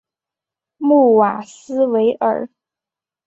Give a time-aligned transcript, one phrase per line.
[0.79, 2.49] 穆瓦斯维尔。